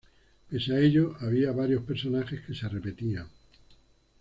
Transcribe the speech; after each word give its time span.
Pese 0.49 0.73
a 0.73 0.79
ello, 0.79 1.15
había 1.19 1.51
varios 1.51 1.83
personajes 1.83 2.41
que 2.41 2.55
se 2.55 2.67
repetían. 2.67 3.27